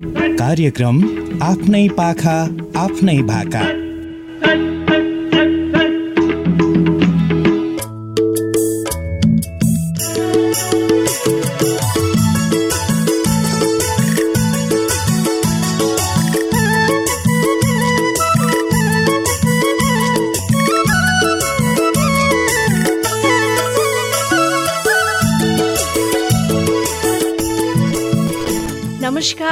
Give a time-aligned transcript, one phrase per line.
[0.00, 1.00] कार्यक्रम
[1.42, 2.36] आफ्नै पाखा
[2.84, 3.66] आफ्नै भाका।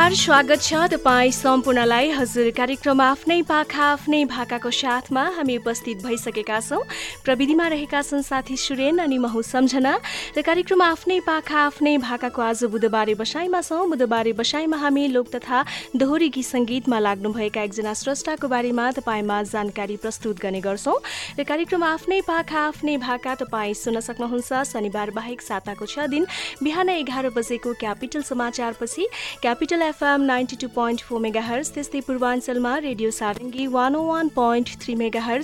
[0.06, 6.58] नमस्कार स्वागत छ तपाईँ सम्पूर्णलाई। हजुर कार्यक्रम आफ्नै पाखा आफ्नै भाकाको साथमा हामी उपस्थित भइसकेका
[6.62, 6.78] छौँ।
[7.26, 9.94] प्रविधिमा रहेका छन् साथी सुरेन अनि महु सम्झना।
[10.38, 15.64] र कार्यक्रम आफ्नै पाखा आफ्नै भाकाको आज बुधबारे बसाइमा छौँ। बुधबारे बसाइमा हामी लोक तथा
[15.98, 21.02] दोहोरी गीत सङ्गीतमा लाग्नुभएका एकजना स्रष्टाको बारेमा तपाईँमा जानकारी प्रस्तुत गर्ने गर्छौँ।
[21.34, 26.30] र कार्यक्रम आफ्नै पाखा आफ्नै भाका तपाईँ सुन्न सक्नुहुन्छ। शनिबार बाहेक साताको छ दिन
[26.62, 29.06] बिहान एघार बजेको capital समाचारपछि
[29.42, 31.42] Capital FM ninety two point four mega
[31.74, 35.36] त्यस्तै पूर्वाञ्चलमा radio Sarangi one o one point three mega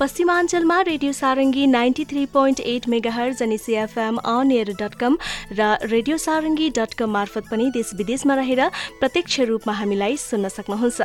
[0.00, 3.14] पश्चिमाञ्चलमा radio Sarangi ninety three point eight mega
[3.46, 5.16] अनि CFM on air dot com
[5.52, 8.62] र रेडियो सारङ्गी डट कम मार्फत पनि देश विदेशमा रहेर
[9.00, 11.00] प्रत्यक्ष रूपमा हामीलाई सुन्न सक्नुहुन्छ।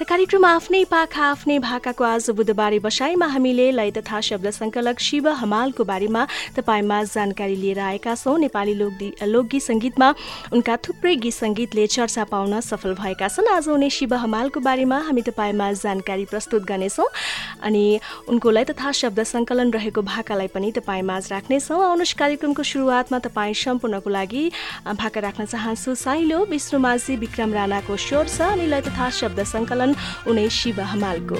[0.00, 5.28] र कार्यक्रम आफ्नै पाखा आफ्नै भाकाको आज बुधबारे बसाइमा हामीले लय तथा शब्द सङ्कलक शिव
[5.40, 10.08] हमालको बारेमा तपाईँमा जानकारी लिएर आएका छौँ। नेपाली लोक लोकगीत सङ्गीतमा
[10.52, 15.22] उनका थुप्रै गीत सङ्गीतले चर्चा पाउन सफल भएका छन्। आज उनी शिव हमालको बारेमा हामी
[15.22, 17.06] तपाईँमा जानकारी प्रस्तुत गर्नेछौँ
[17.62, 17.84] अनि
[18.26, 23.54] उनको लय तथा शब्द सङ्कलन रहेको भाकालाई पनि तपाईँमा आज राख्नेछौँ। आउनुहोस् कार्यक्रमको सुरुवातमा तपाईँ
[23.54, 24.42] सम्पूर्णको लागि
[24.90, 29.94] भाका राख्न चाहन्छु। साइलो विष्णुमाझी विक्रम राणाको स्वर छ। अनि लय तथा शब्द सङ्कलन
[30.26, 31.38] उनै शिव हमालको।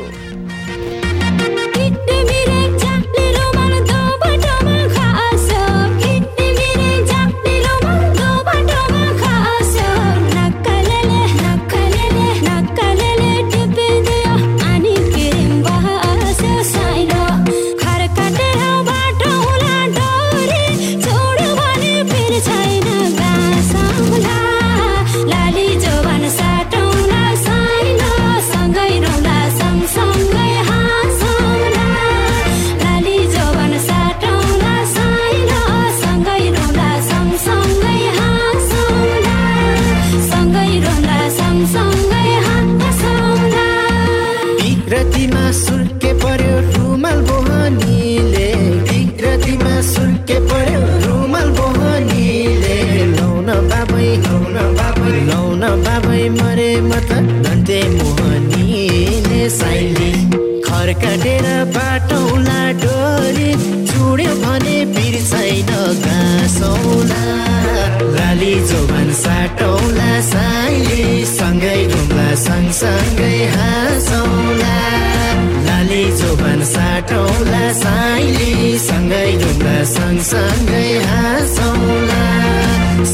[77.73, 82.23] साइली सँगै ढुङ्ला सँगसँगै हाँसौला।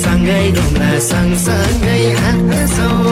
[0.03, 3.08] सँगै ढुङ्ला सँगसँगै हाँसौला।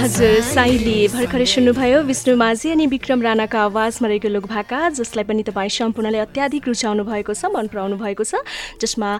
[0.00, 5.70] हजुर साईले भर्खरै सुन्नुभयो विष्णु माझी अनि विक्रम राणाको आवाजमा रहेको लोकभाका जसलाई पनि तपाईँ
[5.70, 8.40] सम्पूर्णले अत्याधिक रुचाउनु भएको छ मन पराउनु भएको छ
[8.80, 9.10] जसमा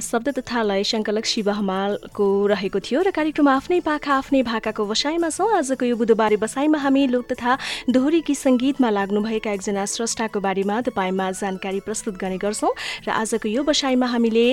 [0.00, 5.28] शब्द तथा लय सङ्कलक शिव हमालको रहेको थियो र कार्यक्रम आफ्नै पाखा आफ्नै भाकाको बसाइमा
[5.28, 7.58] छौँ। आजको यो बुधबारे बसाइमा हामी लोक तथा
[7.92, 12.72] दोहोरीकी सङ्गीतमा लाग्नुभएका एकजना स्रष्टाको बारेमा तपाईँमा जानकारी प्रस्तुत गर्ने गर्छौँ
[13.04, 14.46] र आजको यो बसाइमा हामीले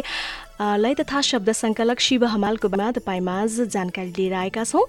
[0.61, 4.83] लय तथा शब्द सङ्कलक शिव हमालको बारेमा तपाईँ माझ जानकारी लिएर आएका छौँ।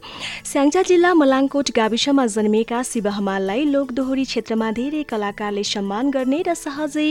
[0.47, 7.09] स्याङ्जा जिल्ला मलाङकोट गाविसमा जन्मिएका शिव हमाललाई लोकदोहोरी क्षेत्रमा धेरै कलाकारले सम्मान गर्ने र सहजै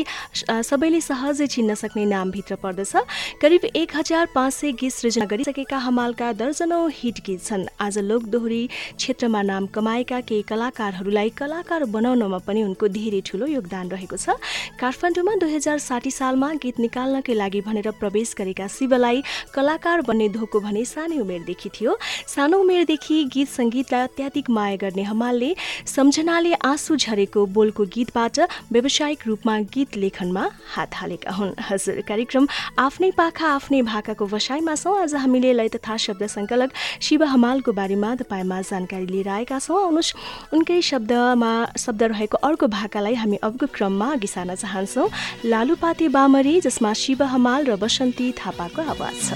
[0.63, 2.95] सबैले सहजै चिन्न सक्ने नामभित्र पर्दछ।
[3.41, 8.63] करिब एक हजार पाँच सय गीत सृजना गरिसकेका हमालका दर्जनौँ हिट गीत छन्। आज लोकदोहोरी
[8.95, 14.39] क्षेत्रमा नाम कमाएका केही कलाकारहरूलाई कलाकार बनाउनमा पनि उनको धेरै ठुलो योगदान रहेको छ।
[14.79, 20.59] काठमाडौँमा दुई हजार साठी सालमा गीत निकाल्नकै लागि भनेर प्रवेश गरेका शिवलाई कलाकार बन्ने धोको
[20.61, 21.97] भने सानै उमेरदेखि थियो।
[22.29, 25.49] सानो उमेरदेखि गीत सङ्गीतलाई अत्याधिक माया गर्ने हमालले
[25.89, 28.39] सम्झनाले आँसु झरेको बोलको गीतबाट
[28.71, 30.43] व्यावसायिक रूपमा गीत लेखनमा
[30.75, 32.47] हात हालेका हुन्। हजुर कार्यक्रम
[32.77, 36.69] आफ्नै पाखा आफ्नै भाकाको वसाइमा छौँ। आज हामीले लय तथा शब्द सङ्कलक
[37.01, 40.13] शिव हमालको बारेमा तपाईँमा जानकारी लिएर आएका छौँ। आउनुहोस्
[40.53, 45.09] उनकै शब्दमा शब्द रहेको अर्को भाकालाई हामी अबको क्रममा अघि सार्न चाहन्छौँ।
[45.45, 49.27] लालुपाते बामरी जसमा शिव हमाल र बसन्ती थापाको आवाज छ।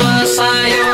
[0.00, 0.88] बसायो।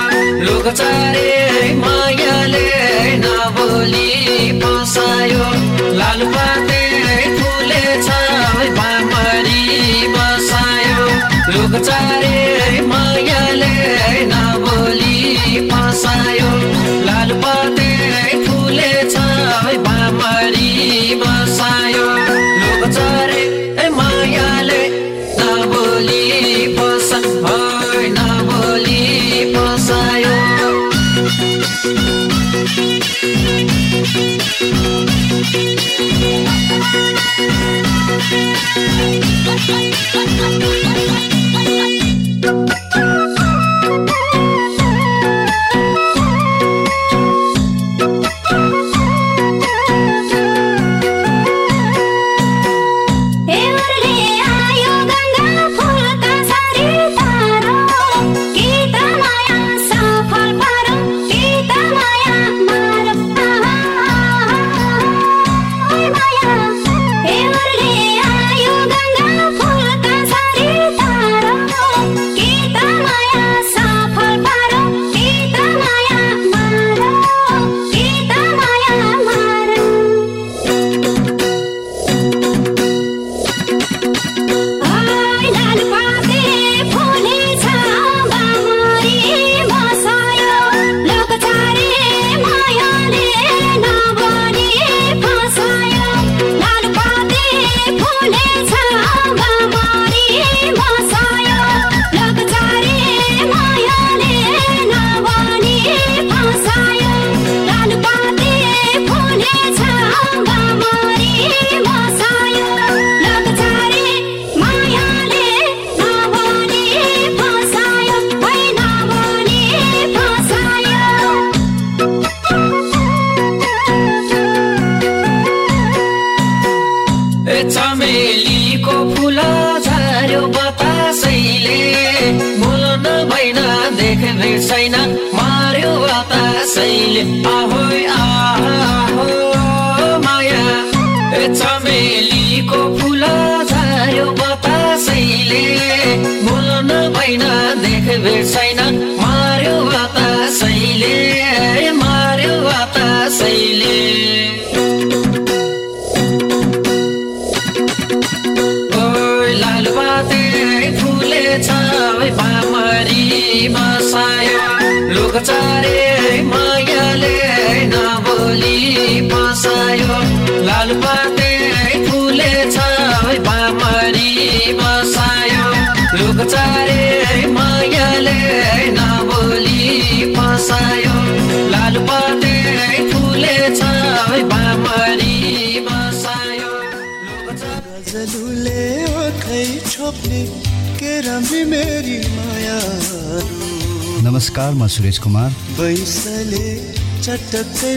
[194.29, 195.51] नमस्कार म सुरेश कुमार।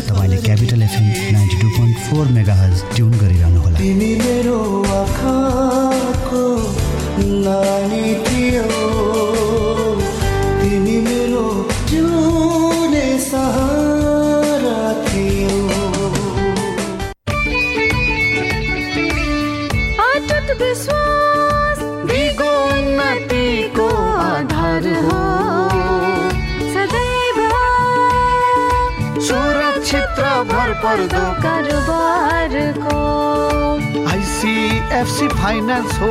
[0.08, 4.58] तपाईँले Capital FM ninety two point four mega हज ट्युन गरिरहनु होला तिमी मेरो
[30.92, 32.96] पर्दो कारोबारको
[34.12, 36.10] आइसिएफसी फाइनेन्स हो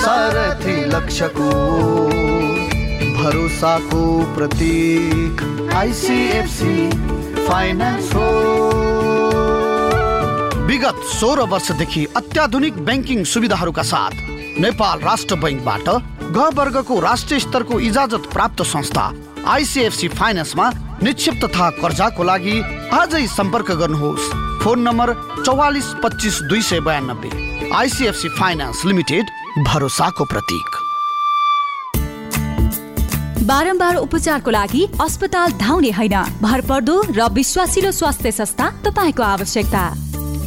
[0.00, 1.46] सारथी लक्ष्यको
[3.14, 4.02] भरोसाको
[4.34, 5.40] प्रतीक
[5.74, 6.76] आइसिएफसी
[7.48, 8.28] फाइनेन्स हो।
[10.66, 14.14] विगत सोह्र वर्षदेखि अत्याधुनिक ब्याङ्किङ सुविधाहरूका साथ
[14.60, 15.88] नेपाल राष्ट्र बैङ्कबाट
[16.36, 19.10] ग वर्गको राष्ट्रिय स्तरको इजाजत प्राप्त संस्था
[19.56, 20.70] आइसिएफसी फाइनेन्समा
[21.02, 22.56] निक्षेप तथा कर्जाको लागि
[22.92, 24.28] आजै सम्पर्क गर्नुहोस्।
[24.62, 25.08] फोन नम्बर
[25.46, 27.30] चौवालिस पच्चिस दुई सय बयानब्बे।
[27.74, 29.24] आइसिएफसी फाइनेन्स लिमिटेड
[29.66, 30.68] भरोसाको प्रतीक।
[33.42, 39.84] बारम्बार उपचारको लागि अस्पताल धाउने होइन। भरपर्दो र विश्वासिलो स्वास्थ्य संस्था तपाईँको आवश्यकता।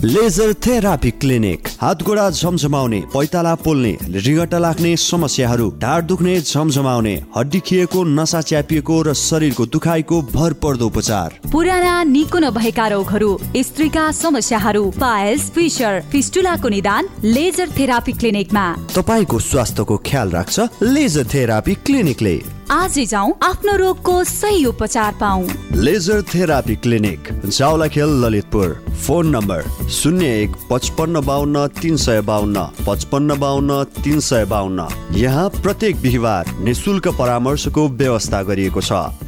[0.06, 1.68] Laser therapy clinic.
[1.82, 9.02] हात गोडा झमझमाउने पैताला पोल्ने रिगटा लाग्ने समस्याहरू ढाड दुख्ने झमझमाउने हड्डी खिएको नसा च्यापिएको
[9.02, 17.08] र शरीरको दुखाइको भरपर्दो उपचार। पुराना निको नभएका रोगहरू स्त्रीका समस्याहरू पाइल्स फिसर फिस्टुलाको निदान
[17.24, 22.36] लेजर थेरापी क्लिनिकमा। तपाईँको स्वास्थ्यको ख्याल राख्छ लेजर थेरापी क्लिनिकले।
[22.72, 25.42] आजै जाउँ आफ्नो रोगको सही उपचार पाऊ
[25.86, 28.74] laser therapy clinic Jawalakhel Lalitpur.
[29.06, 35.48] Phone number शून्य एक पचपन्न बाहन्न तिन सय बाहन्न पचपन्न बाहन्न तिन सय बाहन्न यहाँ
[35.62, 39.25] प्रत्येक बिहिबार निशुल्क परामर्शको व्यवस्था गरिएको छ।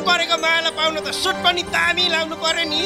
[0.00, 2.84] मन परेको मायालाई पाउन त सुट पनि दामी लाउनु पर्यो नि।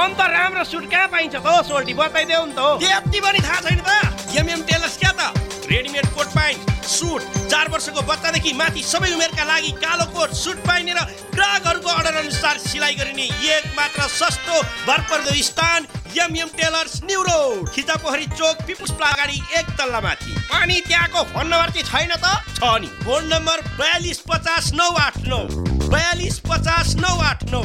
[0.00, 1.92] अन्त राम्रो सुट कहाँ पाइन्छ त हो सोल्टी?
[1.92, 3.92] बताइदेऊ नि त हो। यति पनि थाहा छैन त।
[4.32, 5.20] एमएम टेलर्स क्या त?
[5.68, 7.20] रेडिमेड कोट पाइन्छ सुट
[7.52, 11.00] चार वर्षको बच्चादेखि माथि सबै उमेरका लागि कालो कोट सुट पाइने र
[11.36, 14.56] ग्राहकहरूको अर्डर अनुसार सिलाइ गरिने एक मात्र सस्तो
[14.88, 20.80] भरपर्दो स्थान एमएम टेलर्स न्यु रोड खिचा पोखरी चोक पिपुस अगाडि एक तल्ला माथि। अनि
[20.88, 22.26] त्यहाँको फोन नम्बर चाहिँ छैन त?
[22.56, 27.62] छ नि। फोन नम्बर बयालिस पचास नौ आठ नौ। बयालिस पचास नौ आठ नौ।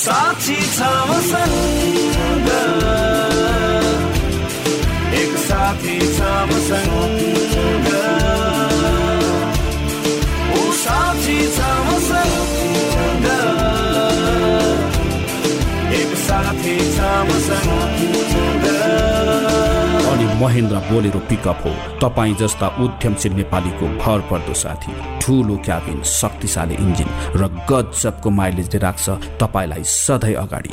[0.00, 0.54] साक्षी
[5.20, 7.88] एक साथी छ मसँग
[10.82, 11.79] साक्षी छ
[20.40, 27.08] महेन्द्र बोलेरो पिकअप हो। तपाईँ जस्ता उद्यमशील नेपालीको भर पर्दो साथी ठुलो क्याबिन शक्तिशाली इन्जिन
[27.36, 29.06] र गजबको माइलेजले राख्छ
[29.40, 30.72] तपाईँलाई सधैँ अगाडि।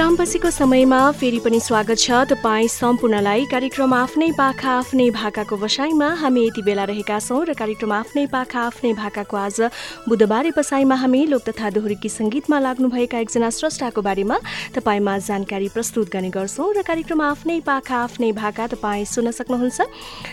[0.00, 6.44] विश्रामपछिको समयमा फेरि पनि स्वागत छ। तपाईँ सम्पूर्णलाई कार्यक्रम आफ्नै पाखा आफ्नै भाकाको बसाइमा हामी
[6.46, 9.60] यति बेला रहेका छौँ र कार्यक्रम आफ्नै पाखा आफ्नै भाकाको आज
[10.08, 14.36] बुधबारे बसाइमा हामी लोक तथा दोहोरी सङ्गीतमा लाग्नुभएका एकजना स्रष्टाको बारेमा
[14.72, 19.78] तपाईँमा जानकारी प्रस्तुत गर्ने गर्छौँ र कार्यक्रम आफ्नै पाखा आफ्नै भाका तपाईँ सुन्न सक्नुहुन्छ।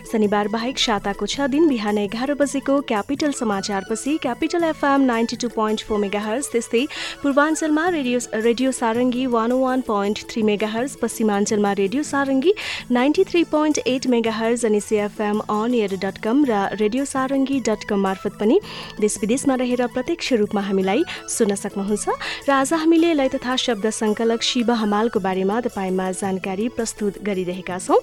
[0.07, 5.83] शनिबार बाहेक साताको छ दिन बिहान एघार बजेको capital समाचारपछि Capital FM ninety two point
[5.83, 6.88] four mega hertz त्यस्तै
[7.19, 12.53] पूर्वाञ्चलमा radio radio Sarangi one one point three mega पश्चिमाञ्चलमा radio Sarangi
[12.91, 17.59] ninety three point eight mega hertz अनि CFM on air dot com र रेडियो सारङ्गी
[17.67, 18.59] dot कम मार्फत पनि
[18.99, 22.05] देश विदेशमा रहेर प्रत्यक्ष रूपमा हामीलाई सुन्न सक्नुहुन्छ।
[22.47, 27.99] र आज हामीले लय तथा शब्द सङ्कलक शिव हमालको बारेमा तपाईँमा जानकारी प्रस्तुत गरिरहेका छौँ।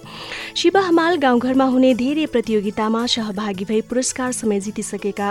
[0.57, 5.29] शिव हमाल गाउँघरमा हुने धेरै प्रतियोगितामा सहभागी भई पुरस्कार समेत जितिसकेका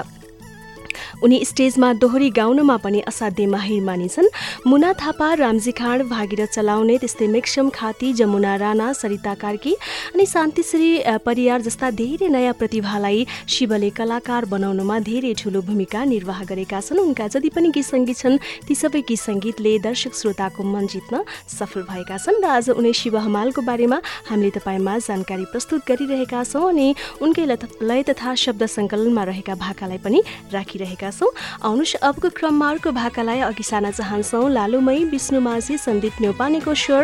[1.24, 4.27] उनी स्टेजमा दोहोरी गाउनमा पनि असाध्य माहिर मानिन्छन्।
[4.67, 9.74] मुना थापा रामजी खाँड भागीरथ चलाउने त्यस्तै मेक्सम खाती जमुना राणा सरिता कार्की
[10.13, 10.91] अनि शान्तिश्री
[11.25, 17.27] परियार जस्ता धेरै नयाँ प्रतिभालाई शिवले कलाकार बनाउनमा धेरै ठुलो भूमिका निर्वाह गरेका छन्। उनका
[17.27, 22.17] जति पनि गीत सङ्गीत छन् ती सबै गीत सङ्गीतले दर्शक श्रोताको मन जित्न सफल भएका
[22.17, 26.88] छन् र आज उनी शिव हमालको बारेमा हामीले तपाईँमा जानकारी प्रस्तुत गरिरहेका छौँ अनि
[27.22, 27.46] उनकै
[27.82, 30.20] लय तथा शब्द सङ्कलनमा रहेका भाकालाई पनि
[30.53, 31.32] राखिरहेका छौँ।
[31.64, 37.04] आउनुहोस् अबको क्रममा अर्को भाकालाई अघि सार्न चाहन्छौँ। लालुमई विष्णु माझी सन्दीप न्यौपानेको स्वर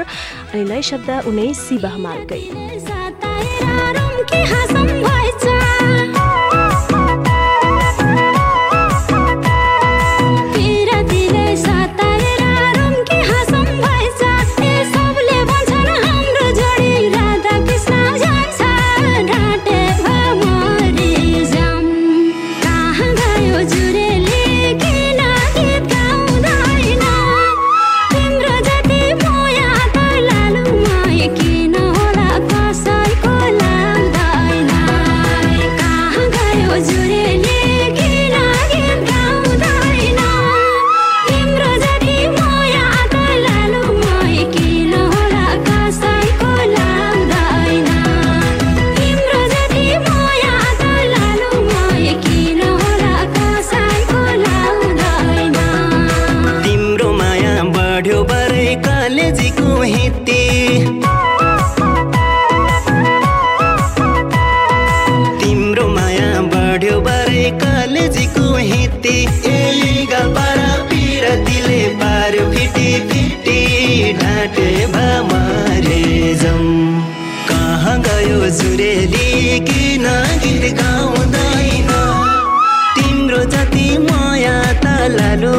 [0.54, 2.44] अनि लय शब्द उनै शिव हमालकै।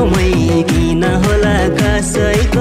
[0.00, 2.59] लालुमै किन होला कसैको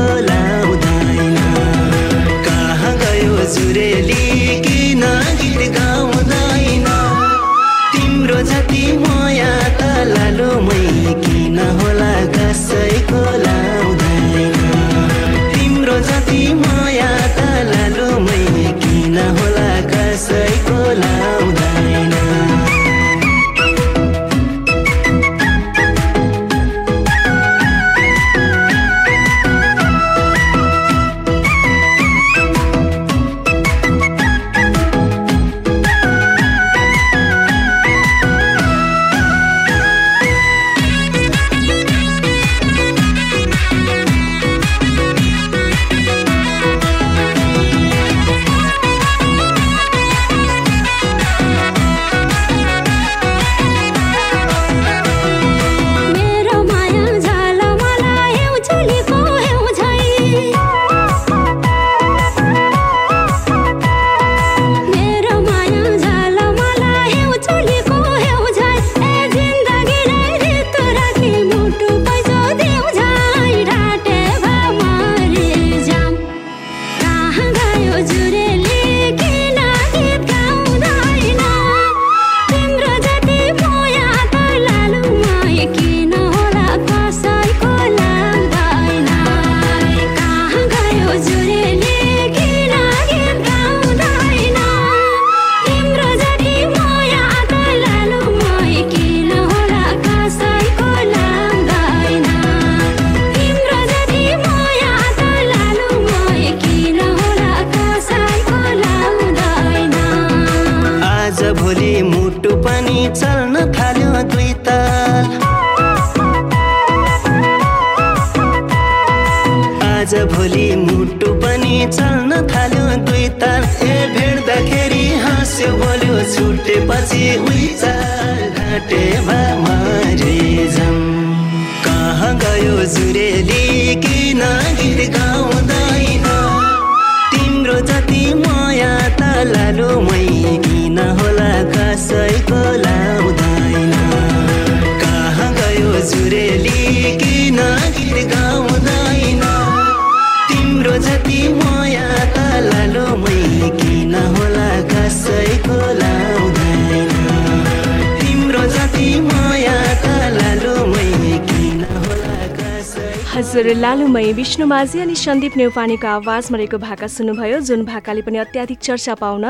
[163.80, 169.14] लालुमय विष्णु माझी अनि सन्दीप नेउपानेको आवाजमा रहेको भाका सुन्नुभयो जुन भाकाले पनि अत्याधिक चर्चा
[169.16, 169.46] पाउन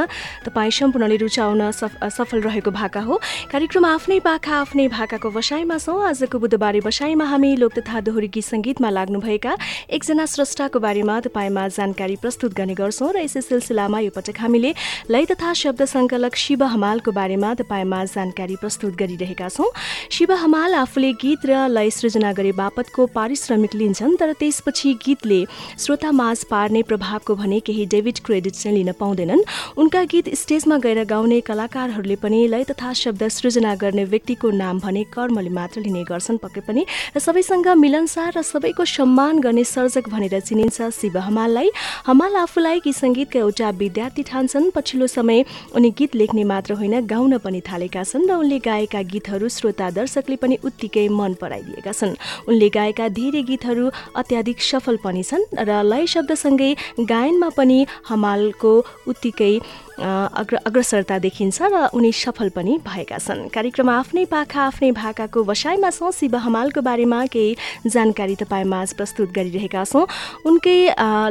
[0.45, 3.17] तपाईँ सम्पूर्णले रुचाउन सफ सफल रहेको भाका हो।
[3.49, 8.45] कार्यक्रम आफ्नै पाखा आफ्नै भाकाको बसाइमा छौँ। आजको बुधबारे बसाइमा हामी लोक तथा दोहोरी गीत
[8.45, 9.53] सङ्गीतमा लाग्नुभएका
[9.97, 14.73] एकजना स्रष्टाको बारेमा तपाईँमा जानकारी प्रस्तुत गर्ने गर्छौँ र यसै सिलसिलामा यो पटक हामीले
[15.09, 19.73] लय तथा शब्द सङ्कलक शिव हमालको बारेमा तपाईँमा जानकारी प्रस्तुत गरिरहेका छौँ।
[20.13, 25.39] शिव हमाल आफूले गीत र लय सृजना गरे बापतको पारिश्रमिक लिन्छन्। तर त्यसपछि गीतले
[25.79, 29.43] श्रोता माझ पार्ने प्रभावको भने केही डेभिड क्रेडिट चाहिँ लिन पाउँदैनन्।
[29.77, 35.03] उनका गीत स्टेजमा गएर गाउने कलाकारहरूले पनि लय तथा शब्द सृजना गर्ने व्यक्तिको नाम भने
[35.13, 40.39] कर्मले मात्र लिने गर्छन् पक्कै पनि। र सबैसँग मिलनसार र सबैको सम्मान गर्ने सर्जक भनेर
[40.39, 41.69] चिनिन्छ शिव हमाललाई।
[42.05, 47.37] हमाल आफूलाई गीत सङ्गीतका एउटा विद्यार्थी ठान्छन्। पछिल्लो समय उनी गीत लेख्ने मात्र होइन गाउन
[47.39, 52.15] पनि थालेका छन् र उनले गाएका गीतहरू श्रोता दर्शकले पनि उत्तिकै मन पराइदिएका छन्।
[52.49, 56.71] उनले गाएका धेरै गीतहरू अत्याधिक सफल पनि छन् र लय शब्दसँगै
[57.05, 58.73] गायनमा पनि हमालको
[59.07, 59.53] उत्तिकै
[59.99, 65.89] अग्र अग्रसरता देखिन्छ र उनी सफल पनि भएका छन्। कार्यक्रम आफ्नै पाखा आफ्नै भाकाको वसाइमा
[65.91, 70.07] छौँ। शिव हमालको बारेमा केही जानकारी तपाईँ माझ प्रस्तुत गरिरहेका छौँ।
[70.47, 70.77] उनकै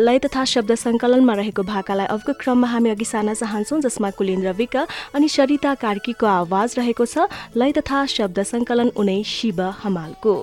[0.05, 4.77] लय तथा शब्द सङ्कलनमा रहेको भाकालाई अबको क्रममा हामी अघि सार्न चाहन्छौँ जसमा कुलेन्द्र विक
[5.17, 7.25] अनि सरिता कार्कीको आवाज रहेको छ।
[7.57, 10.35] लय तथा शब्द सङ्कलन उनै शिव हमालको।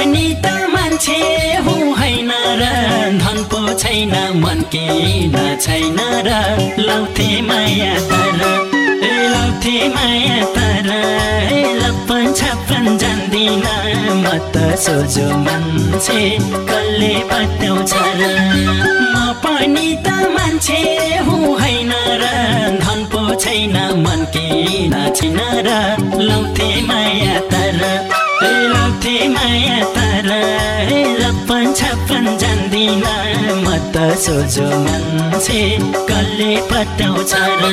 [0.00, 1.16] म पनि त मान्छे
[1.64, 2.64] हुँ होइन र।
[3.20, 6.30] धन पो छैन मन किन छैन र।
[6.80, 8.40] लाउँथे माया तर
[9.04, 10.88] ए लाउँथे माया तर।
[11.52, 13.66] ए लप्पन छप्पन जान्दिन
[14.24, 16.20] म त सोझो मान्छे
[16.70, 18.22] कसले बताउँछ र।
[19.12, 20.80] म पनि त मान्छे
[21.28, 22.32] हुँ होइन र।
[22.80, 25.76] धन पो छैन मन किन छैन र।
[26.24, 28.19] लौथे माया तर।
[34.20, 35.60] सोझो मान्छे
[36.08, 37.70] कसले पटाउँछ र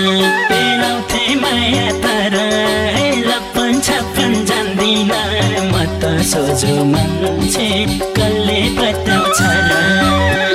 [0.82, 5.12] लौथे माया तर ए लप्पन छप्पन जान्दिन
[5.72, 7.70] म त सोझो मान्छे
[8.18, 10.47] कसले पटाउँछ र।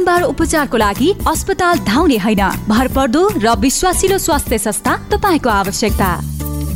[0.00, 6.10] बारम्बार उपचारको लागि अस्पताल धाउने होइन। भरपर्दो र विश्वासिलो स्वास्थ्य संस्था तपाईँको आवश्यकता।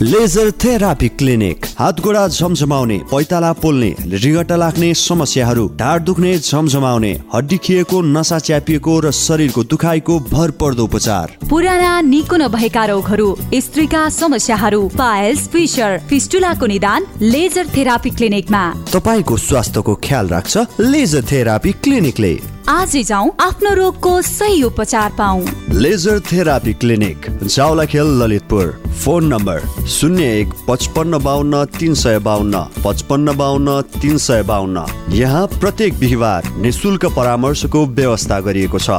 [0.03, 1.67] Laser therapy clinic.
[1.79, 8.99] हात गोडा झमझमाउने पैताला पोल्ने रिगट लाग्ने समस्याहरू ढाड दुख्ने झमझमाउने हड्डी खिएको नसा च्यापिएको
[9.01, 17.07] र शरीरको दुखाइको भरपर्दो उपचार। पुराना निको नभएका रोगहरू स्त्रीका समस्याहरू पाइल्स फिसर फिस्टुलाको निदान
[17.23, 22.35] लेजर थेरापी क्लिनिकमा। तपाईँको स्वास्थ्यको ख्याल राख्छ लेजर थेरापी क्लिनिकले।
[22.69, 25.41] आजै जाउँ आफ्नो रोगको सही उपचार पाऊ
[25.77, 28.71] laser therapy clinic Jawalakhel Lalitpur.
[29.05, 35.47] Phone number शून्य एक पचपन्न बाहन्न तिन सय बाहन्न पचपन्न बाहन्न तिन सय बाहन्न यहाँ
[35.61, 38.91] प्रत्येक बिहिबार निशुल्क परामर्शको व्यवस्था गरिएको छ।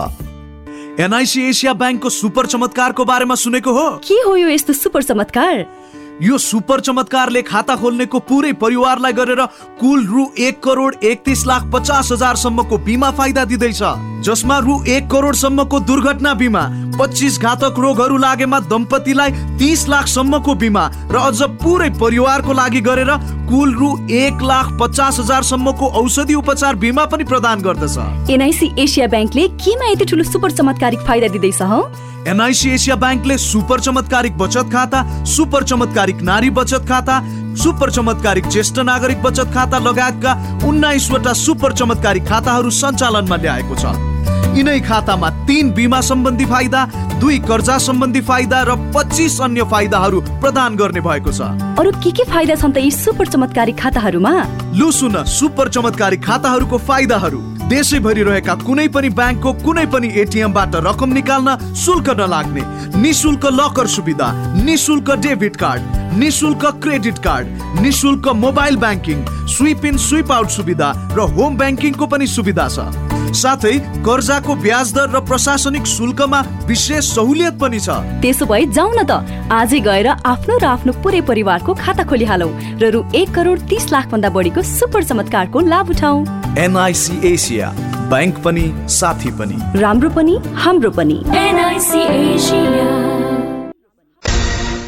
[1.02, 3.90] एनआइसी एसिया ब्याङ्कको सुपर चमत्कारको बारेमा सुनेको हो?
[4.06, 5.66] के हो यो यस्तो सुपर चमत्कार?
[6.22, 9.40] यो सुपर चमत्कारले खाता खोल्नेको पुरै परिवारलाई गरेर
[9.80, 13.82] कुल रु एक करोड एकतिस लाख पचास हजारसम्मको बिमा फाइदा दिँदैछ।
[14.24, 16.62] जसमा रु एक करोडसम्मको दुर्घटना बिमा
[16.96, 23.12] पच्चिस घातक रोगहरू लागेमा दम्पतिलाई तिस लाखसम्मको बिमा र अझ पुरै परिवारको लागि गरेर
[23.52, 29.48] कुल रु एक लाख पचास हजारसम्मको औषधि उपचार बिमा पनि प्रदान गर्दछ। एनआइसी एसिया ब्याङ्कले
[29.60, 31.62] केमा यति ठुलो सुपर चमत्कारिक फाइदा दिँदैछ
[32.28, 37.20] एनआइसी एसिया ब्याङ्कले सुपर चमत्कारिक बचत खाता सुपर चमत्कारिक नारी बचत खाता
[37.64, 40.34] सुपर चमत्कारिक ज्येष्ठ नागरिक बचत खाता लगायतका
[40.68, 43.94] उन्नाइसवटा सुपर चमत्कारिक खाताहरू सञ्चालनमा ल्याएको छ।
[44.58, 46.86] यिनै खातामा तीन बिमा सम्बन्धी फाइदा
[47.22, 51.42] दुई कर्जा सम्बन्धी फाइदा र पच्चिस अन्य फाइदाहरू प्रदान गर्ने भएको छ।
[51.78, 54.34] अरू के के फाइदा छन् त यी सुपर चमत्कारिक खाताहरूमा?
[54.74, 61.14] लु सुन सुपर चमत्कारिक खाताहरूको फाइदाहरू। देशैभरि रहेका कुनै पनि ब्याङ्कको कुनै पनि एटिएमबाट रकम
[61.14, 62.64] निकाल्न शुल्क नलाग्ने
[63.02, 64.28] निशुल्क लकर सुविधा
[64.64, 69.26] निशुल्क डेबिट कार्ड निशुल्क क्रेडिट कार्ड निशुल्क mobile banking
[69.56, 73.05] swipe in swipe out सुविधा र होम ब्याङ्किङको पनि सुविधा छ।
[73.36, 73.74] साथै
[74.08, 77.90] कर्जाको ब्याज दर र प्रशासनिक शुल्कमा विशेष सहुलियत पनि छ।
[78.22, 79.12] त्यसो भए जाउँ न त।
[79.52, 82.50] आजै गएर आफ्नो र आफ्नो पुरै परिवारको खाता खोलिहालौ
[82.82, 86.18] र रु एक करोड तिस लाख भन्दा बढीको सुपर चमत्कारको लाभ उठाउ।
[86.58, 87.68] एनआइसी एसिया
[88.10, 91.18] ब्याङ्क पनि साथी पनि। राम्रो पनि हाम्रो पनि।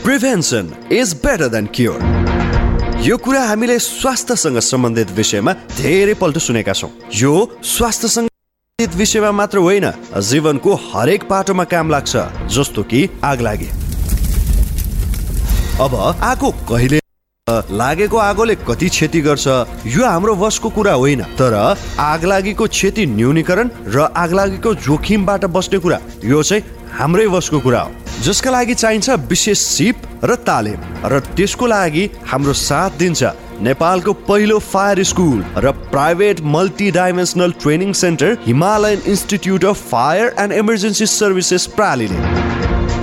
[0.06, 2.00] Prevention is better than cure.
[3.08, 7.34] यो कुरा हामीले स्वास्थ्यसँग सम्बन्धित विषयमा धेरै पल्ट सुनेका छौँ। यो
[7.64, 8.28] स्वास्थ्यसँग
[8.80, 9.86] विषयमा मात्र होइन
[10.22, 13.70] जीवनको हरेक पाटोमा काम लाग्छ जस्तो कि आग लागे।
[15.82, 17.00] अब आगो कहिले
[17.74, 19.48] लागेको आगोले कति क्षति गर्छ
[19.88, 21.54] यो हाम्रो वशको कुरा होइन तर
[22.00, 26.64] आगलागीको क्षति न्यूनीकरण र आगलागीको जोखिमबाट बस्ने कुरा यो चाहिँ
[26.94, 32.54] हाम्रै वशको कुरा हो। जसका लागि चाहिन्छ विशेष सिप र तालिम र त्यसको लागि हाम्रो
[32.54, 33.24] साथ दिन्छ
[33.64, 40.54] नेपालको पहिलो फायर स्कुल र private multi dimensional training centre Himalayan institute of fire and
[40.56, 42.46] emergency services प्रालीले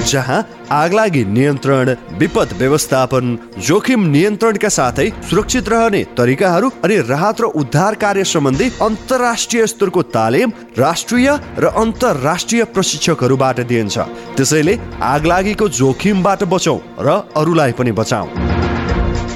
[0.06, 3.36] जहाँ आगलागी नियन्त्रण विपद व्यवस्थापन
[3.66, 10.52] जोखिम नियन्त्रणका साथै सुरक्षित रहने तरिकाहरू अनि राहत र उद्धार कार्य सम्बन्धी अन्तर्राष्ट्रिय स्तरको तालिम
[10.78, 13.98] राष्ट्रिय र अन्तर्राष्ट्रिय प्रशिक्षकहरूबाट दिइन्छ।
[14.36, 14.78] त्यसैले
[15.12, 18.43] आगलागीको जोखिमबाट बचौँ र अरूलाई पनि बचाउँ।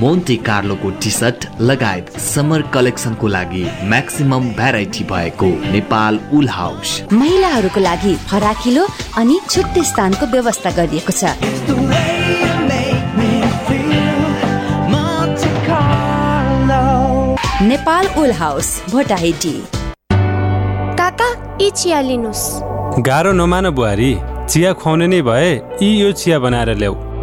[0.00, 7.80] मोन्टे कार्लोको टी सर्ट लगायत समर कलेक्सनको लागि म्याक्सिमम भेराइटी भएको नेपाल उल हाउस महिलाहरूको
[7.80, 8.84] लागि फराकिलो
[9.18, 11.24] अनि छुट्टै स्थानको व्यवस्था गरिएको छ।
[17.64, 19.54] नेपाल उल हाउस भोटाहेटी
[21.00, 21.28] काका
[21.62, 22.46] यी चिया लिनुहोस्।
[23.02, 24.14] गाह्रो नमान बुहारी
[24.46, 27.07] चिया खुवाउने नै भए यी यो चिया बनाएर ल्याऊ।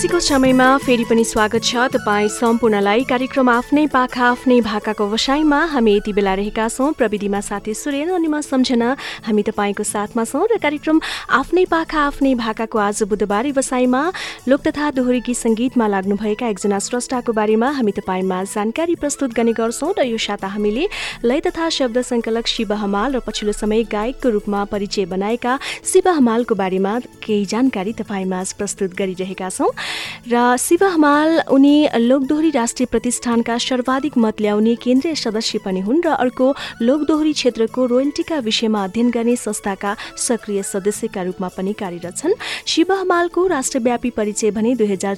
[0.00, 5.96] विश्रामपछिको समयमा फेरि पनि स्वागत छ। तपाईँ सम्पूर्णलाई कार्यक्रम आफ्नै पाखा आफ्नै भाकाको वसाइमा हामी
[5.96, 8.96] यति बेला रहेका छौँ। प्रविधिमा साथी सुरेन अनि म सम्झना।
[9.28, 11.00] हामी तपाईँको साथमा छौँ र कार्यक्रम
[11.36, 14.02] आफ्नै पाखा आफ्नै भाकाको आज बुधबार व्यवसायमा
[14.48, 19.92] लोक तथा दोहोरी गीत सङ्गीतमा लाग्नुभएका एकजना स्रष्टाको बारेमा हामी तपाईँमा जानकारी प्रस्तुत गर्ने गर्छौँ
[20.00, 20.88] र यो साता हामीले
[21.28, 26.54] लय तथा शब्द सङ्कलक शिव हमाल र पछिल्लो समय गायकको रूपमा परिचय बनाएका शिव हमालको
[26.56, 29.72] बारेमा केही जानकारी तपाईँमा प्रस्तुत गरिरहेका छौँ।
[30.32, 36.08] र शिव हमाल उनी लोकदोहोरी राष्ट्रिय प्रतिष्ठानका सर्वाधिक मत ल्याउने केन्द्रीय सदस्य पनि हुन् र
[36.16, 42.34] अर्को लोकदोहोरी क्षेत्रको रोयल्टीका विषयमा अध्ययन गर्ने संस्थाका सक्रिय सदस्यका रूपमा पनि कार्यरत छन्।
[42.66, 45.16] शिव हमालको राष्ट्रव्यापी परिचय भने दुई हजार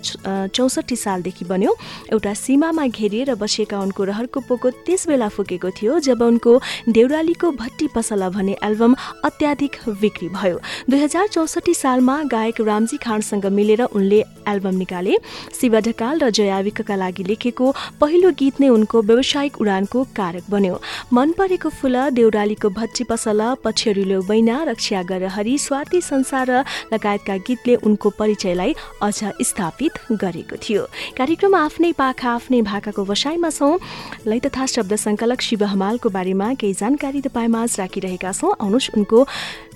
[0.49, 1.77] चौसठी सालदेखि बन्यो।
[2.13, 6.53] एउटा सीमामा घेरिएर बसेका उनको रहरको पोको त्यस बेला फुकेको थियो जब उनको
[6.89, 10.59] देउरालीको भट्टी पसला भन्ने एल्बम अत्याधिक बिक्री भयो।
[10.91, 15.17] दुई हजार चौसठी सालमा गायक रामजी खानसँग मिलेर उनले एल्बम निकाले।
[15.61, 17.67] शिव ढकाल र जयाविकका लागि लेखेको
[18.01, 20.81] पहिलो गीत नै उनको व्यावसायिक उडानको कारक बन्यो।
[21.12, 26.51] मन परेको फुल देउरालीको भट्टी पसल पछ्यौरिलो बैना रक्षा गर हरि स्वार्थी संसार
[26.93, 30.83] लगायतका गीतले उनको परिचयलाई अझ स्थापित गरेको थियो।
[31.17, 33.79] कार्यक्रम आफ्नै पाखा आफ्नै भाकाको वसाइमा छौँ।
[34.27, 39.19] लै तथा शब्द संकलक शिव हमालको बारेमा केही जानकारी तपाईँमा राखिरहेका छौँ। आउनुहोस् उनको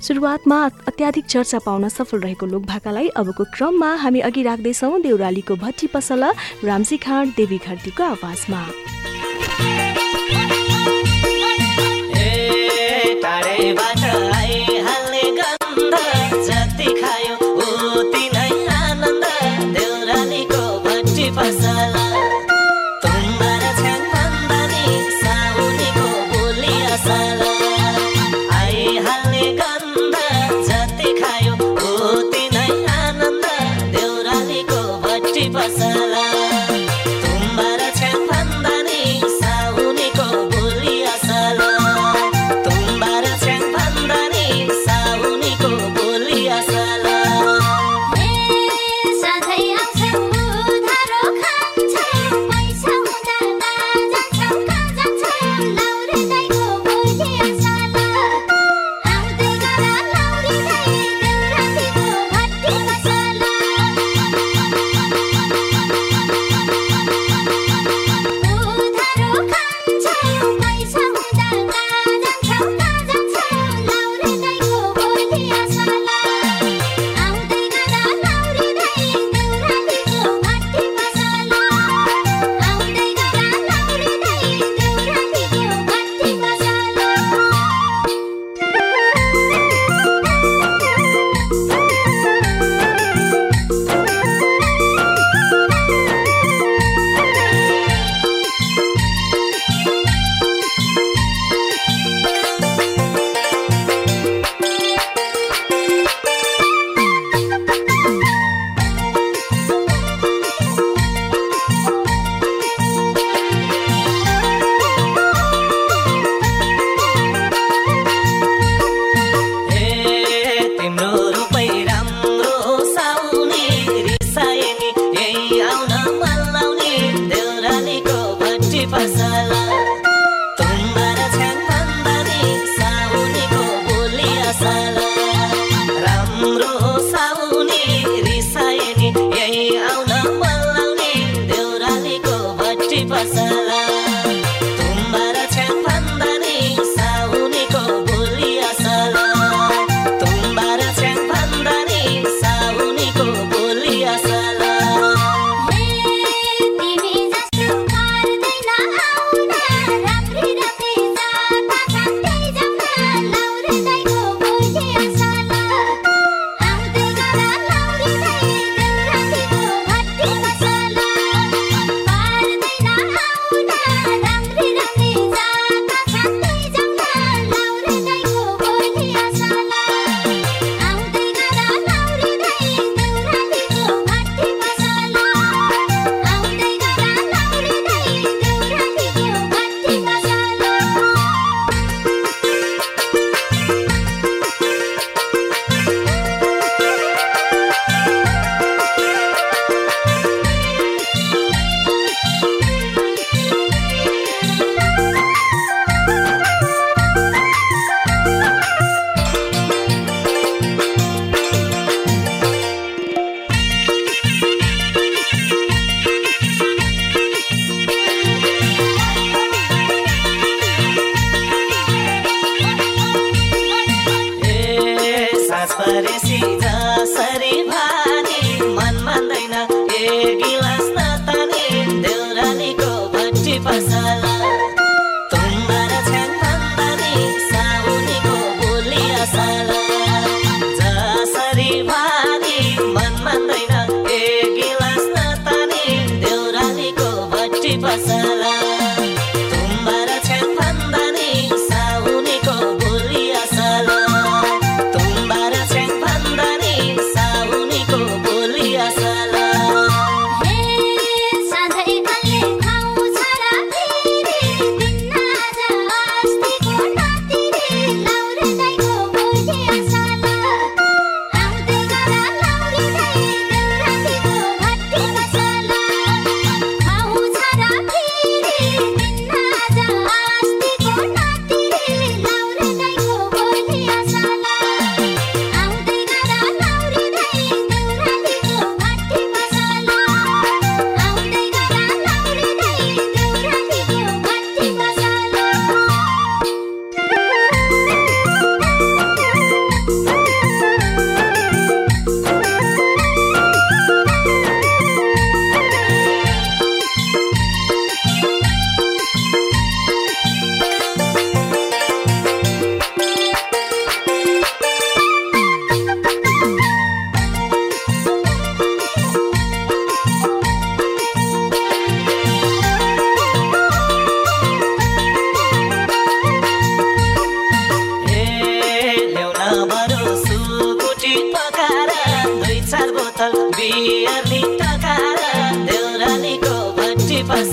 [0.03, 6.25] सुरुवातमा अत्याधिक चर्चा पाउन सफल रहेको लोकभाकालाई अबको क्रममा हामी अघि राख्दैछौँ देउरालीको भट्टी पसल
[6.65, 8.63] रामजी खाँड देवी घरतीको आवाजमा।
[16.97, 17.35] खायो
[17.97, 19.25] उति नै आनन्द।
[21.37, 21.96] पसल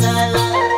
[0.03, 0.27] la la.
[0.27, 0.72] la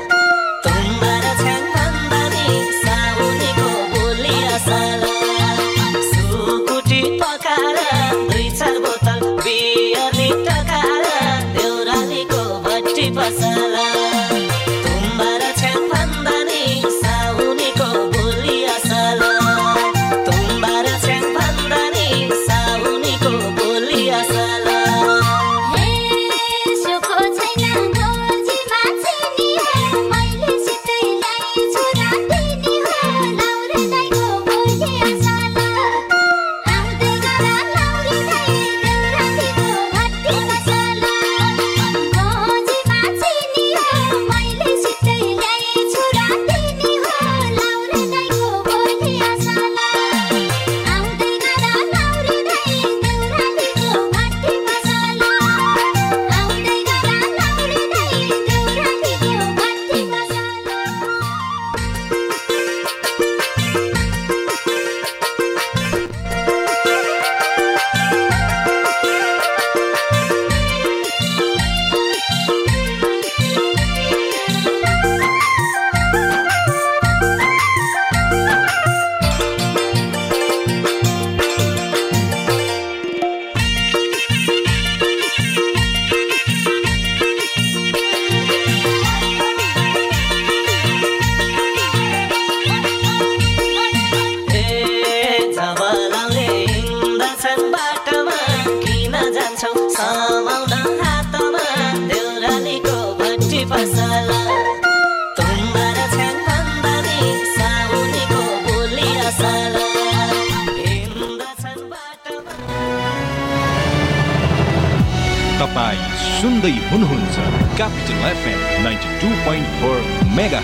[115.76, 116.03] तपाईँ
[116.39, 117.36] सुन्दै हुनुहुन्छ
[117.76, 119.97] Capital FM ninety two point four
[120.38, 120.61] mega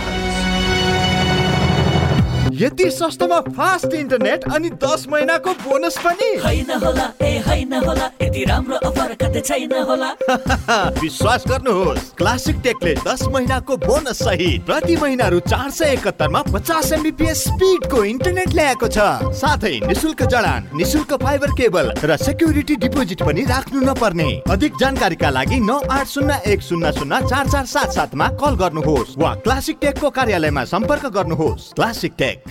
[2.62, 8.44] यति सस्तोमा फास्ट इन्टरनेट अनि दस महिनाको बोनस पनि। होइन होला ए होइन होला यति
[8.46, 10.10] राम्रो अफर कतै छैन होला।
[11.02, 16.92] विश्वास गर्नुहोस् क्लासिक टेकले दस महिनाको बोनस सहित प्रति महिना रु चार सय एकहत्तरमा पचास
[16.92, 23.46] एमबिपिएस स्पिडको इन्टरनेट ल्याएको छ। साथै निशुल्क जडान निशुल्क फाइबर केबल र सेक्युरिटी डिपोजिट पनि
[23.50, 28.28] राख्नु नपर्ने। अधिक जानकारीका लागि नौ आठ शून्य एक शून्य शून्य चार चार सात सातमा
[28.38, 32.51] कल गर्नुहोस् वा क्लासिक टेकको कार्यालयमा सम्पर्क गर्नुहोस्। Classic tech.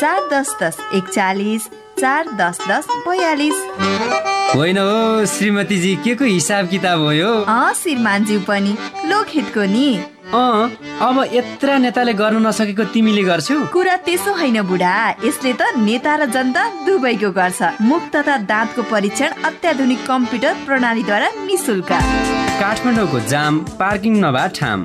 [0.00, 1.62] चार दस दस एकचालिस
[1.98, 3.54] चार दस दस बयालिस।
[4.54, 7.32] होइन हो श्रीमतीजी के को हिसाब किताब हो यो?
[7.44, 8.76] अँ श्रीमानज्यू पनि
[9.10, 9.88] लोकहितको नि।
[10.34, 10.70] अँ
[11.02, 13.58] अब यत्र नेताले गर्नु नसकेको तिमीले गर्छौ?
[13.72, 14.94] कुरा त्यसो होइन बुढा
[15.24, 21.90] यसले त नेता र जनता दुवैको गर्छ। मुख तथा दाँतको परीक्षण अत्याधुनिक कम्प्युटर प्रणालीद्वारा निशुल्क
[22.62, 24.84] काठमाडौँको जाम पार्किङ नभए ठाम।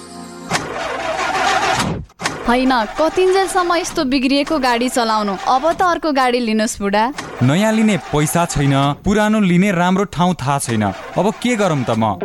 [2.47, 5.33] होइन कतिन्जेलसम्म यस्तो बिग्रिएको गाडी चलाउनु?
[5.45, 7.03] अब त अर्को गाडी लिनुहोस् बुढा।
[7.43, 8.75] नयाँ लिने पैसा छैन
[9.05, 10.83] पुरानो लिने राम्रो ठाउँ थाहा छैन।
[11.17, 12.17] अब के गरौँ त म?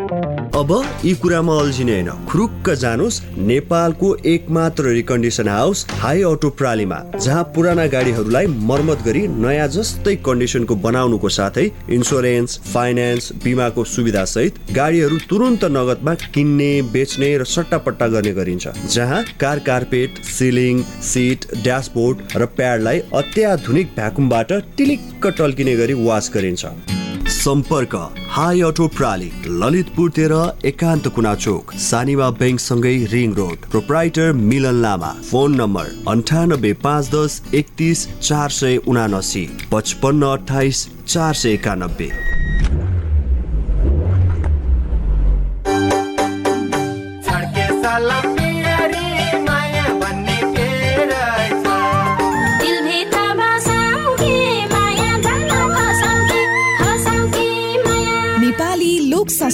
[0.55, 0.71] अब
[1.05, 7.87] यी कुरामा अल्झिने होइन खुरुक्क जानुहोस् नेपालको एकमात्र रिकन्डिसन हाउस हाई अटो प्रालीमा जहाँ पुराना
[7.95, 11.65] गाडीहरूलाई मर्मत गरी नयाँ जस्तै कन्डिसनको बनाउनुको साथै
[11.97, 19.23] इन्सुरेन्स फाइनेन्स बिमाको सुविधा सहित गाडीहरू तुरुन्त नगदमा किन्ने बेच्ने र सट्टापट्टा गर्ने गरिन्छ जहाँ
[19.41, 27.05] car carpet ceiling seat dashboard र प्याडलाई अत्याधुनिक भ्याकुमबाट टिलिक्क टल्किने गरी वास गरिन्छ।
[27.47, 27.95] सम्पर्क।
[28.29, 29.31] हाई अटो प्राली
[29.61, 35.13] ललितपुर तेह्र एकान्त कुना चोक Sanima ब्याङ्कसँगै ring road proprietor Milan Lama.
[35.31, 42.11] Phone number अन्ठानब्बे पाँच दस एकतिस चार सय उनासी पचपन्न अठाइस चार सय एकानब्बे।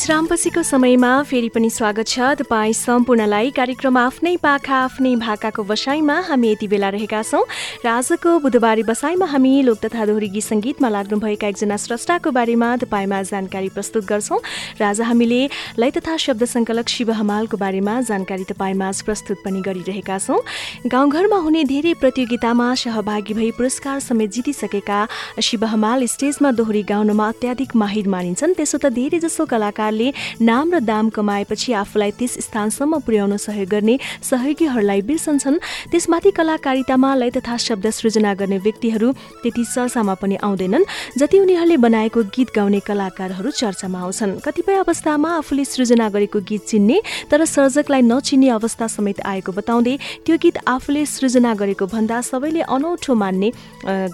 [0.00, 6.48] विश्रामपछिको समयमा फेरि पनि स्वागत छ। तपाईँ सम्पूर्णलाई कार्यक्रम आफ्नै पाखा आफ्नै भाकाको बसाइमा हामी
[6.50, 7.44] यति बेला रहेका छौँ।
[7.84, 13.18] र आजको बुधबारे बसाइमा हामी लोक तथा दोहोरी गीत सङ्गीतमा लाग्नुभएका एकजना स्रष्टाको बारेमा तपाईँमा
[13.28, 14.40] जानकारी प्रस्तुत गर्छौँ।
[14.80, 15.40] र आज हामीले
[15.76, 20.40] लय तथा शब्द सङ्कलक शिव हमालको बारेमा जानकारी तपाईँमा प्रस्तुत पनि गरिरहेका छौँ।
[20.88, 25.00] गाउँघरमा हुने धेरै प्रतियोगितामा सहभागी भई पुरस्कार समेत जितिसकेका
[25.44, 29.44] शिव हमाल स्टेजमा दोहोरी गाउनमा अत्याधिक माहिर मानिन्छन्। त्यसो त धेरैजसो
[29.90, 35.58] कलाकारले नाम र दाम कमाएपछि आफूलाई त्यस स्थानसम्म पुर्याउन सहयोग गर्ने सहयोगीहरूलाई बिर्सन्छन्।
[35.90, 39.12] त्यसमाथि कलाकारितामा लय तथा शब्द सृजना गर्ने व्यक्तिहरू
[39.42, 40.84] त्यति चर्चामा पनि आउँदैनन्
[41.18, 46.98] जति उनीहरूले बनाएको गीत गाउने कलाकारहरू चर्चामा आउँछन्। कतिपय अवस्थामा आफूले सृजना गरेको गीत चिन्ने
[47.30, 53.14] तर सर्जकलाई नचिन्ने अवस्था समेत आएको बताउँदै त्यो गीत आफूले सृजना गरेको भन्दा सबैले अनौठो
[53.14, 53.48] मान्ने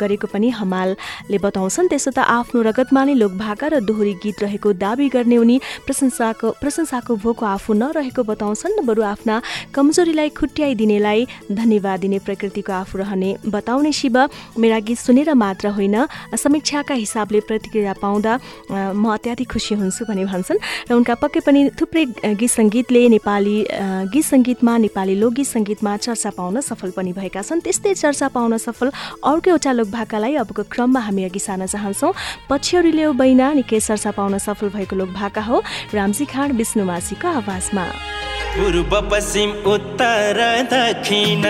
[0.00, 5.08] गरेको पनि हमालले बताउँछन्। त्यसो त आफ्नो रगतमा नै लोकभाका र दोहोरी गीत रहेको दावी
[5.08, 5.56] गर्ने उनी
[5.86, 9.40] प्रशंसाको प्रशंसाको भोको आफू नरहेको बताउँछन् बरु आफ्ना
[9.74, 14.16] कमजोरीलाई खुट्याइदिनेलाई धन्यवाद दिने प्रकृतिको आफू रहने बताउने शिव
[14.58, 15.96] मेरा गीत सुनेर मात्र होइन
[16.36, 18.32] समीक्षाका हिसाबले प्रतिक्रिया पाउँदा
[18.94, 20.58] म अत्याधिक खुसी हुन्छु भने भन्छन्।
[20.90, 22.04] र उनका पक्कै पनि थुप्रै
[22.36, 23.56] गीत सङ्गीतले नेपाली
[24.12, 28.88] गीत सङ्गीतमा नेपाली लोकगीत सङ्गीतमा चर्चा पाउन सफल पनि भएका छन्। त्यस्तै चर्चा पाउन सफल
[29.24, 32.12] अर्को एउटा लोकभाकालाई अबको क्रममा हामी अघि सार्न चाहन्छौँ।
[32.50, 35.62] पछ्यौरीले बैना निकै चर्चा पाउन सफल भएको लोकभाका हो
[35.94, 37.84] रामजी खाँड विष्णुमासीको आवाजमा।
[38.56, 40.38] पूर्व पश्चिम उत्तर
[40.72, 41.42] दक्षिण।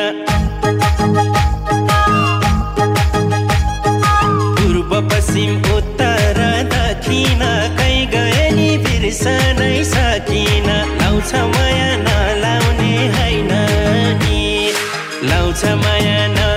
[4.59, 6.39] पूर्व पश्चिम उत्तर
[6.73, 7.41] दक्षिण
[7.79, 10.69] कै गए नि बिर्सनै सकिन।
[11.01, 13.53] लाउँछ माया नलाउने होइन
[14.23, 14.43] नि।
[15.31, 16.56] लाउँछ माया नलाउने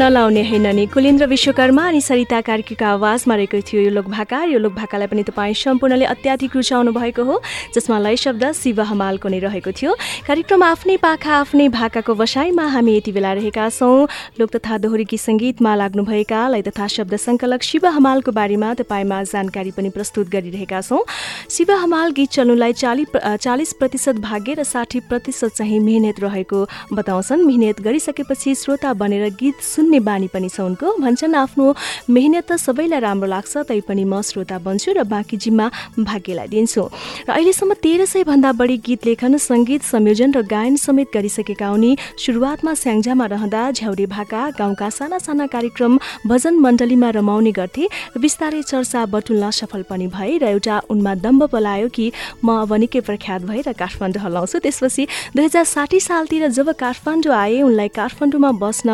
[0.00, 5.08] नलाउने होइन नि। कुलेन्द्र विश्वकर्मा अनि सरिता कार्कीको आवाजमा रहेको थियो यो लोकभाका। यो लोकभाकालाई
[5.12, 7.36] पनि तपाईँ सम्पूर्णले अत्याधिक रुचाउनु भएको हो
[7.76, 9.92] जसमा लय शब्द शिव हमालको नै रहेको थियो।
[10.24, 14.08] कार्यक्रम आफ्नै पाखा आफ्नै भाकाको वसाइमा हामी यति बेला रहेका छौँ।
[14.40, 19.70] लोक तथा दोहोरी गीत सङ्गीतमा लाग्नुभएका लय तथा शब्द सङ्कलक शिव हमालको बारेमा तपाईँमा जानकारी
[19.76, 21.04] पनि प्रस्तुत गरिरहेका छौँ।
[21.50, 26.58] शिव हमाल गीत चल्नुलाई चालि चालिस प्रतिशत भाग्य र साठी प्रतिशत चाहिँ मेहनत रहेको
[26.94, 31.66] बताउँछन्। मेहनत गरिसकेपछि श्रोता बनेर गीत सुन्ने बानी पनि छ उनको भन्छन् आफ्नो
[32.10, 35.66] मेहनत त सबैलाई राम्रो लाग्छ तैपनि म श्रोता बन्छु र बाँकी जिम्मा
[35.98, 36.82] भाग्यलाई दिन्छु।
[37.26, 41.90] र अहिलेसम्म तेह्र सय भन्दा बढी गीत लेखन सङ्गीत संयोजन र गायन समेत गरिसकेका उनी
[42.24, 47.84] सुरुवातमा स्याङ्जामा रहँदा झ्याउरे भाका गाउँका साना साना कार्यक्रम भजन मण्डलीमा रमाउने गर्थे
[48.20, 52.10] बिस्तारै चर्चा बटुल्न सफल पनि भए र एउटा उनमा दम्ब पलायो कि
[52.44, 55.04] म अब निकै प्रख्यात भएर काठमाडौँ हल्लाउँछु। त्यसपछि
[55.36, 58.88] दुई हजार साठी सालतिर जब काठमाडौँ आए उनलाई काठमाडौँमा बस्न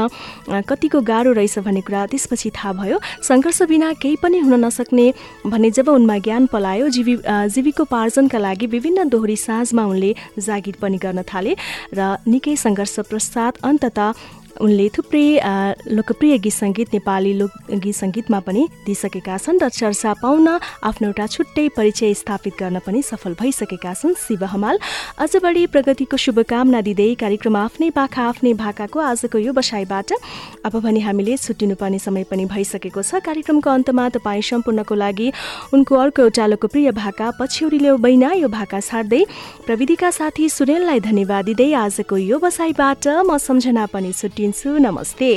[0.49, 5.07] अ, कतिको गाह्रो रहेछ भन्ने कुरा त्यसपछि थाहा भयो। सङ्घर्ष बिना केही पनि हुन नसक्ने
[5.51, 11.23] भन्ने जब उनमा ज्ञान पलायो जीवि जीविकोपार्जनका लागि विभिन्न दोहोरी साँझमा उनले जागिर पनि गर्न
[11.27, 11.57] थाले
[11.91, 13.99] र निकै सङ्घर्ष पश्चात अन्तत
[14.61, 15.27] उनले थुप्रै
[15.91, 17.51] लोकप्रिय गीत सङ्गीत नेपाली लोक
[17.85, 20.49] गीत सङ्गीतमा पनि दिइसकेका छन् र चर्चा पाउन
[20.89, 24.79] आफ्नो एउटा छुट्टै परिचय स्थापित गर्न पनि सफल भइसकेका छन्। शिव हमाल
[25.19, 30.13] अझ बढी प्रगतिको शुभकामना दिँदै कार्यक्रम आफ्नै पाखा आफ्नै भाकाको आजको यो बसाइबाट
[30.67, 35.29] अब भने हामीले छुट्टिनुपर्ने समय पनि भइसकेको छ। कार्यक्रमको अन्तमा तपाईँ सम्पूर्णको लागि
[35.75, 39.23] उनको अर्को एउटा लोकप्रिय भाका पछ्यौरीले बैना यो भाका छाड्दै
[39.67, 44.13] प्रविधिका साथी सुरेललाई धन्यवाद दिँदै आजको यो बसाइबाट म सम्झना पनि
[44.46, 45.32] छुट्टिन्छु नमस्ते